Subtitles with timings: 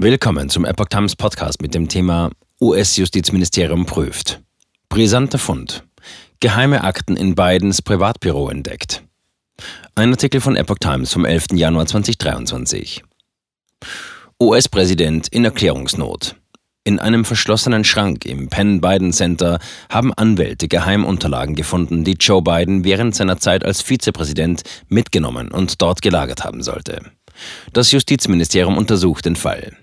[0.00, 4.40] Willkommen zum Epoch Times Podcast mit dem Thema US-Justizministerium prüft.
[4.88, 5.82] Brisanter Fund.
[6.38, 9.02] Geheime Akten in Bidens Privatbüro entdeckt.
[9.96, 11.46] Ein Artikel von Epoch Times vom 11.
[11.54, 13.02] Januar 2023.
[14.40, 16.36] US-Präsident in Erklärungsnot.
[16.84, 19.58] In einem verschlossenen Schrank im Penn Biden Center
[19.90, 26.02] haben Anwälte Geheimunterlagen gefunden, die Joe Biden während seiner Zeit als Vizepräsident mitgenommen und dort
[26.02, 27.00] gelagert haben sollte.
[27.72, 29.76] Das Justizministerium untersucht den Fall.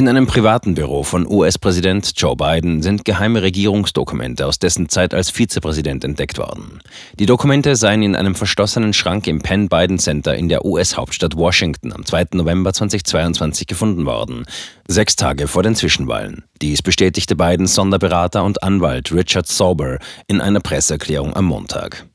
[0.00, 5.28] In einem privaten Büro von US-Präsident Joe Biden sind geheime Regierungsdokumente aus dessen Zeit als
[5.28, 6.80] Vizepräsident entdeckt worden.
[7.18, 11.92] Die Dokumente seien in einem verschlossenen Schrank im Penn Biden Center in der US-Hauptstadt Washington
[11.92, 12.28] am 2.
[12.32, 14.46] November 2022 gefunden worden,
[14.88, 16.44] sechs Tage vor den Zwischenwahlen.
[16.62, 22.06] Dies bestätigte Bidens Sonderberater und Anwalt Richard Sauber in einer Presseerklärung am Montag.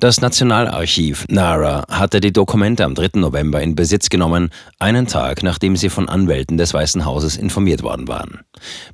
[0.00, 3.20] Das Nationalarchiv NARA hatte die Dokumente am 3.
[3.20, 8.08] November in Besitz genommen, einen Tag nachdem sie von Anwälten des Weißen Hauses informiert worden
[8.08, 8.40] waren.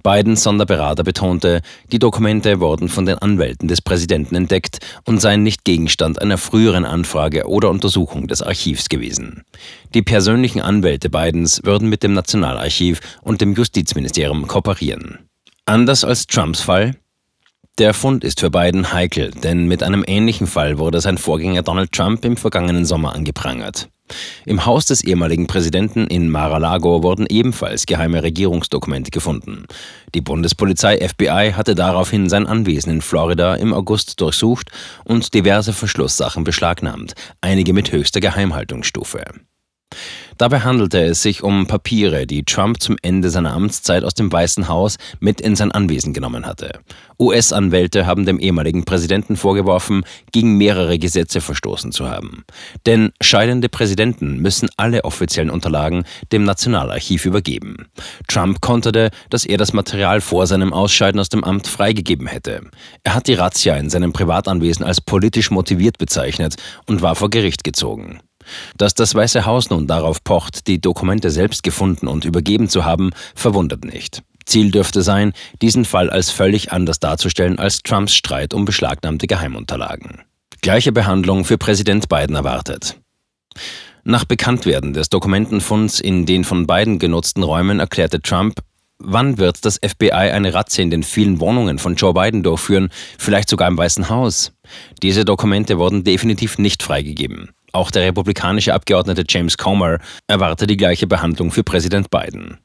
[0.02, 5.62] Bidens Sonderberater betonte, die Dokumente wurden von den Anwälten des Präsidenten entdeckt und seien nicht
[5.62, 9.44] Gegenstand einer früheren Anfrage oder Untersuchung des Archivs gewesen.
[9.94, 15.20] Die persönlichen Anwälte Bidens würden mit dem Nationalarchiv und dem Justizministerium kooperieren.
[15.66, 16.96] Anders als Trumps Fall
[17.78, 21.92] der Fund ist für Biden heikel, denn mit einem ähnlichen Fall wurde sein Vorgänger Donald
[21.92, 23.88] Trump im vergangenen Sommer angeprangert.
[24.44, 29.66] Im Haus des ehemaligen Präsidenten in Mar-a-Lago wurden ebenfalls geheime Regierungsdokumente gefunden.
[30.14, 34.70] Die Bundespolizei FBI hatte daraufhin sein Anwesen in Florida im August durchsucht
[35.04, 39.24] und diverse Verschlusssachen beschlagnahmt, einige mit höchster Geheimhaltungsstufe.
[40.38, 44.68] Dabei handelte es sich um Papiere, die Trump zum Ende seiner Amtszeit aus dem Weißen
[44.68, 46.80] Haus mit in sein Anwesen genommen hatte.
[47.18, 52.44] US-Anwälte haben dem ehemaligen Präsidenten vorgeworfen, gegen mehrere Gesetze verstoßen zu haben.
[52.84, 57.86] Denn scheidende Präsidenten müssen alle offiziellen Unterlagen dem Nationalarchiv übergeben.
[58.28, 62.60] Trump konterte, dass er das Material vor seinem Ausscheiden aus dem Amt freigegeben hätte.
[63.04, 66.56] Er hat die Razzia in seinem Privatanwesen als politisch motiviert bezeichnet
[66.86, 68.20] und war vor Gericht gezogen.
[68.76, 73.10] Dass das Weiße Haus nun darauf pocht, die Dokumente selbst gefunden und übergeben zu haben,
[73.34, 74.22] verwundert nicht.
[74.46, 80.22] Ziel dürfte sein, diesen Fall als völlig anders darzustellen als Trumps Streit um beschlagnahmte Geheimunterlagen.
[80.62, 82.96] Gleiche Behandlung für Präsident Biden erwartet.
[84.04, 88.60] Nach Bekanntwerden des Dokumentenfunds in den von Biden genutzten Räumen erklärte Trump,
[88.98, 93.48] wann wird das FBI eine Razzia in den vielen Wohnungen von Joe Biden durchführen, vielleicht
[93.48, 94.52] sogar im Weißen Haus?
[95.02, 97.50] Diese Dokumente wurden definitiv nicht freigegeben.
[97.76, 99.98] Auch der republikanische Abgeordnete James Comer
[100.28, 102.56] erwarte die gleiche Behandlung für Präsident Biden.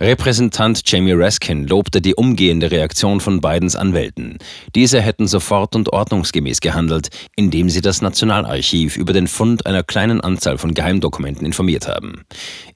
[0.00, 4.38] Repräsentant Jamie Raskin lobte die umgehende Reaktion von Bidens Anwälten.
[4.74, 10.20] Diese hätten sofort und ordnungsgemäß gehandelt, indem sie das Nationalarchiv über den Fund einer kleinen
[10.20, 12.24] Anzahl von Geheimdokumenten informiert haben.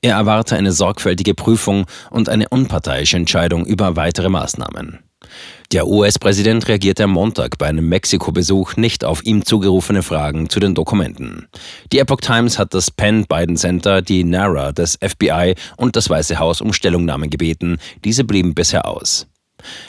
[0.00, 5.00] Er erwarte eine sorgfältige Prüfung und eine unparteiische Entscheidung über weitere Maßnahmen.
[5.72, 10.74] Der US-Präsident reagierte am Montag bei einem Mexiko-Besuch nicht auf ihm zugerufene Fragen zu den
[10.74, 11.48] Dokumenten.
[11.92, 16.38] Die Epoch Times hat das Penn Biden Center, die NARA, das FBI und das Weiße
[16.38, 17.78] Haus um Stellungnahmen gebeten.
[18.04, 19.26] Diese blieben bisher aus.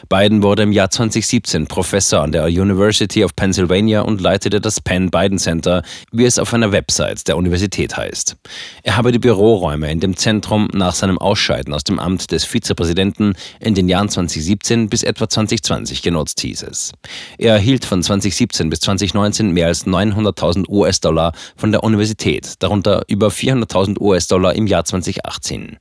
[0.10, 5.10] Biden wurde im Jahr 2017 Professor an der University of Pennsylvania und leitete das Penn
[5.10, 8.36] Biden Center, wie es auf einer Website der Universität heißt.
[8.84, 13.34] Er habe die Büroräume in dem Zentrum nach seinem Ausscheiden aus dem Amt des Vizepräsidenten
[13.60, 16.92] in den Jahren 2017 bis etwa 2020 genutzt, hieß es.
[17.38, 23.28] Er erhielt von 2017 bis 2019 mehr als 900.000 US-Dollar von der Universität, darunter über
[23.28, 25.78] 400.000 US-Dollar im Jahr 2018.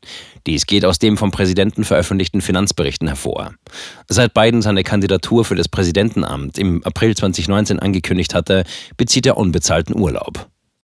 [0.46, 3.54] Dies geht aus dem vom Präsidenten veröffentlichten Finanzberichten hervor.
[4.08, 8.64] Seit Biden seine Kandidatur für das Präsidentenamt im April 2019 angekündigt hatte,
[8.96, 10.51] bezieht er unbezahlten Urlaub.